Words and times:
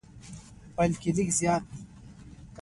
بلکې 0.75 1.09
لږ 1.17 1.29
زیات 1.39 1.63
دي. 1.71 1.81